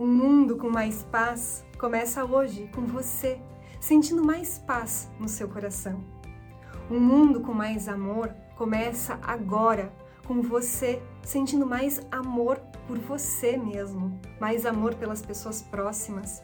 [0.00, 3.38] Um mundo com mais paz começa hoje com você,
[3.78, 6.02] sentindo mais paz no seu coração.
[6.90, 9.92] Um mundo com mais amor começa agora
[10.26, 12.58] com você, sentindo mais amor
[12.88, 16.42] por você mesmo, mais amor pelas pessoas próximas,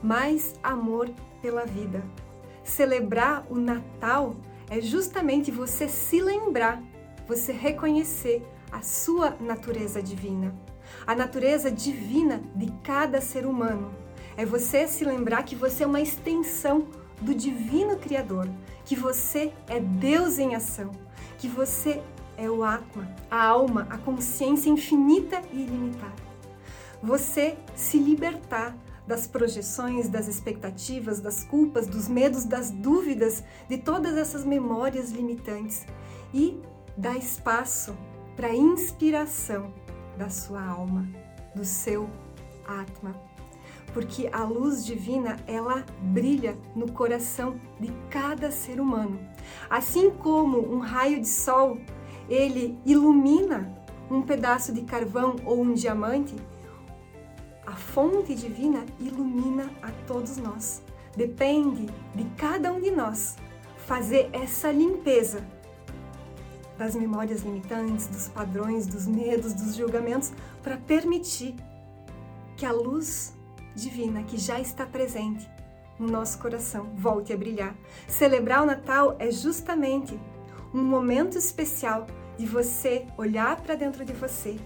[0.00, 1.10] mais amor
[1.42, 2.00] pela vida.
[2.62, 4.36] Celebrar o Natal
[4.70, 6.80] é justamente você se lembrar,
[7.26, 10.52] você reconhecer a sua natureza divina,
[11.06, 13.94] a natureza divina de cada ser humano.
[14.36, 16.88] É você se lembrar que você é uma extensão
[17.20, 18.48] do divino Criador,
[18.84, 20.90] que você é Deus em ação,
[21.38, 22.02] que você
[22.36, 26.24] é o Atma, a alma, a consciência infinita e ilimitada.
[27.00, 34.16] Você se libertar das projeções, das expectativas, das culpas, dos medos, das dúvidas, de todas
[34.16, 35.86] essas memórias limitantes
[36.32, 36.60] e
[36.96, 37.94] dar espaço
[38.36, 39.72] para a inspiração
[40.16, 41.08] da sua alma,
[41.54, 42.08] do seu
[42.66, 43.14] Atma.
[43.92, 49.20] Porque a luz divina, ela brilha no coração de cada ser humano.
[49.70, 51.78] Assim como um raio de sol,
[52.28, 53.72] ele ilumina
[54.10, 56.34] um pedaço de carvão ou um diamante,
[57.66, 60.82] a fonte divina ilumina a todos nós.
[61.16, 63.36] Depende de cada um de nós
[63.86, 65.46] fazer essa limpeza
[66.78, 71.54] das memórias limitantes, dos padrões, dos medos, dos julgamentos, para permitir
[72.56, 73.34] que a luz
[73.74, 75.48] divina que já está presente
[75.98, 77.74] no nosso coração volte a brilhar.
[78.08, 80.18] Celebrar o Natal é justamente
[80.72, 84.58] um momento especial de você olhar para dentro de você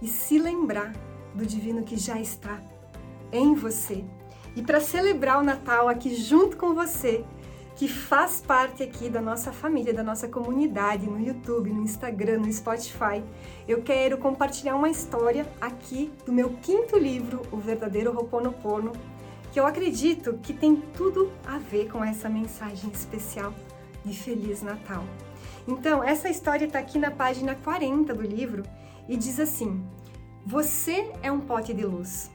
[0.00, 0.92] e se lembrar
[1.34, 2.60] do divino que já está
[3.30, 4.04] em você.
[4.56, 7.24] E para celebrar o Natal aqui junto com você,
[7.80, 12.52] que faz parte aqui da nossa família, da nossa comunidade no YouTube, no Instagram, no
[12.52, 13.24] Spotify,
[13.66, 18.92] eu quero compartilhar uma história aqui do meu quinto livro, O Verdadeiro Roponopono,
[19.50, 23.54] que eu acredito que tem tudo a ver com essa mensagem especial
[24.04, 25.02] de Feliz Natal.
[25.66, 28.62] Então, essa história está aqui na página 40 do livro
[29.08, 29.82] e diz assim:
[30.44, 32.30] Você é um pote de luz.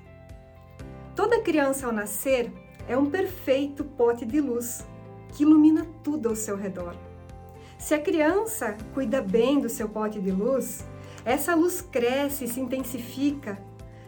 [1.15, 2.51] Toda criança ao nascer
[2.87, 4.83] é um perfeito pote de luz
[5.35, 6.95] que ilumina tudo ao seu redor.
[7.77, 10.83] Se a criança cuida bem do seu pote de luz,
[11.25, 13.59] essa luz cresce e se intensifica,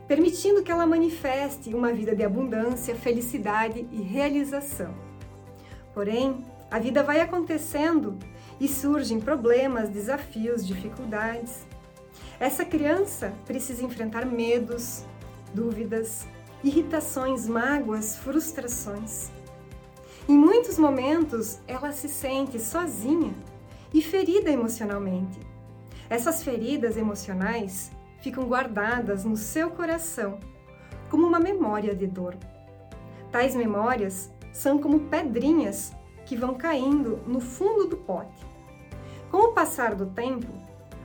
[0.07, 4.95] permitindo que ela manifeste uma vida de abundância, felicidade e realização.
[5.93, 8.17] Porém, a vida vai acontecendo
[8.59, 11.67] e surgem problemas, desafios, dificuldades.
[12.39, 15.03] Essa criança precisa enfrentar medos,
[15.53, 16.25] dúvidas,
[16.63, 19.36] irritações, mágoas, frustrações.
[20.29, 23.33] Em muitos momentos, ela se sente sozinha
[23.93, 25.39] e ferida emocionalmente.
[26.09, 27.89] Essas feridas emocionais
[28.21, 30.37] ficam guardadas no seu coração
[31.09, 32.35] como uma memória de dor.
[33.31, 35.93] Tais memórias são como pedrinhas
[36.25, 38.45] que vão caindo no fundo do pote.
[39.31, 40.51] Com o passar do tempo,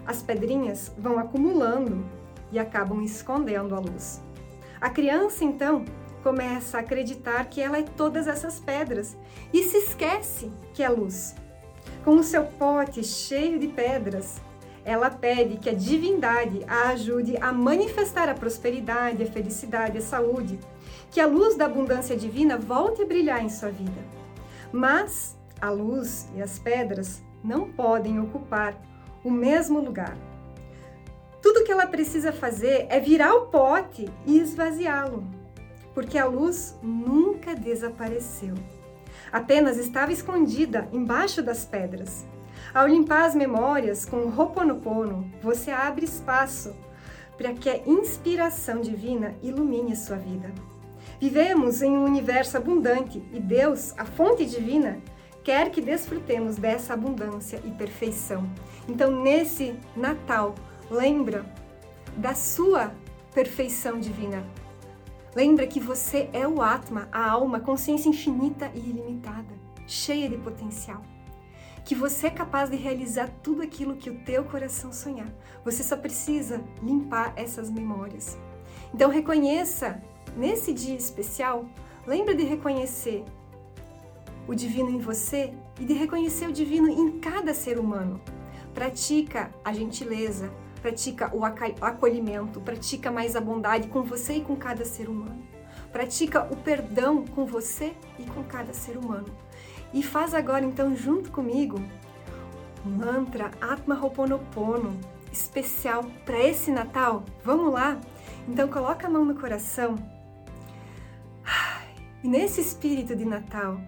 [0.04, 2.04] as pedrinhas vão acumulando
[2.50, 4.20] e acabam escondendo a luz.
[4.80, 5.84] A criança, então,
[6.22, 9.16] começa a acreditar que ela é todas essas pedras
[9.52, 11.34] e se esquece que é luz.
[12.04, 14.40] Com o seu pote cheio de pedras,
[14.84, 20.58] ela pede que a divindade a ajude a manifestar a prosperidade, a felicidade, a saúde,
[21.10, 24.02] que a luz da abundância divina volte a brilhar em sua vida.
[24.72, 28.80] Mas a luz e as pedras não podem ocupar
[29.22, 30.16] o mesmo lugar.
[31.40, 35.41] Tudo que ela precisa fazer é virar o pote e esvaziá-lo
[35.94, 38.54] porque a luz nunca desapareceu.
[39.30, 42.26] Apenas estava escondida embaixo das pedras.
[42.72, 46.74] Ao limpar as memórias com o Ho'oponopono, você abre espaço
[47.36, 50.52] para que a inspiração divina ilumine a sua vida.
[51.20, 54.98] Vivemos em um universo abundante e Deus, a fonte divina,
[55.44, 58.48] quer que desfrutemos dessa abundância e perfeição.
[58.88, 60.54] Então, nesse Natal,
[60.90, 61.44] lembra
[62.16, 62.92] da sua
[63.34, 64.44] perfeição divina,
[65.34, 69.54] Lembra que você é o Atma, a alma, consciência infinita e ilimitada,
[69.86, 71.02] cheia de potencial.
[71.84, 75.32] Que você é capaz de realizar tudo aquilo que o teu coração sonhar.
[75.64, 78.38] Você só precisa limpar essas memórias.
[78.92, 80.02] Então reconheça
[80.36, 81.64] nesse dia especial,
[82.06, 83.24] lembra de reconhecer
[84.46, 88.20] o divino em você e de reconhecer o divino em cada ser humano.
[88.74, 90.52] Pratica a gentileza,
[90.82, 95.46] pratica o acolhimento, pratica mais a bondade com você e com cada ser humano.
[95.92, 99.28] Pratica o perdão com você e com cada ser humano.
[99.94, 101.80] E faz agora então junto comigo
[102.84, 104.98] o mantra Atma Ho'oponopono
[105.32, 107.24] especial para esse Natal.
[107.44, 108.00] Vamos lá?
[108.48, 109.94] Então coloca a mão no coração
[112.24, 113.80] E nesse espírito de Natal,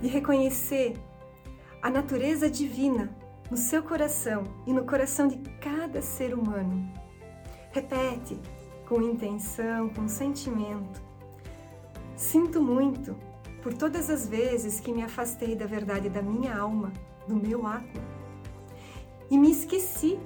[0.00, 0.96] de reconhecer
[1.80, 3.16] a natureza divina
[3.50, 6.88] no seu coração e no coração de cada ser humano,
[7.72, 8.38] repete
[8.88, 11.02] com intenção, com sentimento.
[12.16, 13.16] Sinto muito
[13.62, 16.92] por todas as vezes que me afastei da verdade da minha alma,
[17.26, 18.02] do meu Atma,
[19.30, 20.18] e me esqueci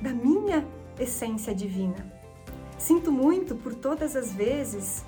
[0.00, 0.66] da minha
[0.98, 2.12] essência divina.
[2.78, 5.04] Sinto muito por todas as vezes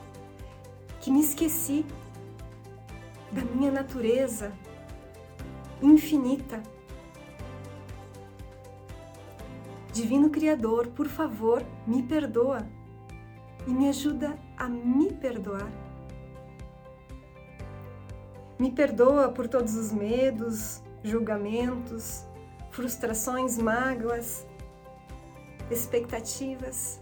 [1.01, 1.85] que me esqueci
[3.33, 4.53] da minha natureza
[5.83, 6.63] infinita.
[9.95, 12.67] Divino Criador, por favor, me perdoa
[13.65, 15.71] e me ajuda a me perdoar.
[18.59, 22.27] Me perdoa por todos os medos, julgamentos,
[22.73, 24.45] frustrações, mágoas,
[25.71, 27.01] expectativas.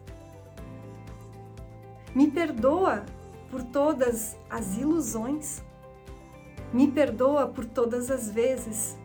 [2.14, 3.06] Me perdoa
[3.50, 5.64] por todas as ilusões.
[6.74, 8.98] Me perdoa por todas as vezes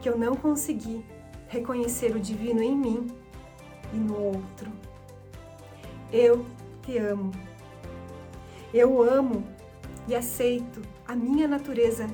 [0.00, 1.06] que eu não consegui
[1.48, 3.06] reconhecer o divino em mim
[3.92, 4.70] e no outro.
[6.12, 6.46] Eu
[6.82, 7.32] te amo.
[8.72, 9.44] Eu amo
[10.06, 12.06] e aceito a minha natureza,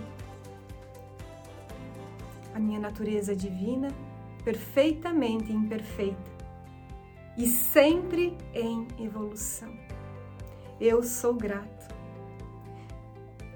[2.54, 3.88] a minha natureza divina,
[4.44, 6.34] perfeitamente imperfeita
[7.36, 9.72] e sempre em evolução.
[10.80, 11.94] Eu sou grato.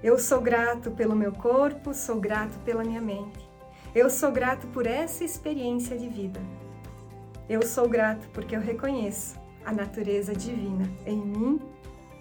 [0.01, 3.48] Eu sou grato pelo meu corpo, sou grato pela minha mente.
[3.93, 6.39] Eu sou grato por essa experiência de vida.
[7.49, 11.59] Eu sou grato porque eu reconheço a natureza divina em mim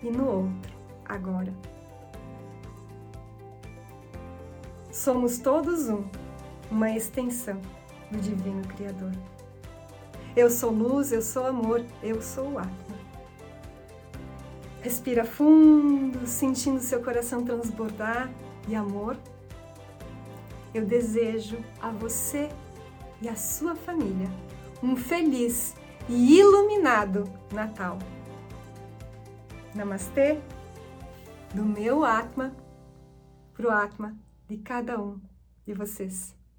[0.03, 0.73] e no outro,
[1.05, 1.53] agora.
[4.91, 6.05] Somos todos um,
[6.71, 7.61] uma extensão
[8.11, 9.13] do Divino Criador.
[10.35, 12.99] Eu sou luz, eu sou amor, eu sou o Atma.
[14.81, 18.31] Respira fundo, sentindo seu coração transbordar
[18.67, 19.19] de amor.
[20.79, 22.49] Eu desejo a você
[23.21, 24.31] e a sua família
[24.81, 25.75] um feliz
[26.09, 27.99] e iluminado Natal.
[29.75, 30.39] Namastê,
[31.53, 32.55] do meu Atma
[33.55, 34.17] para o Atma
[34.49, 35.21] de cada um
[35.67, 36.38] de vocês.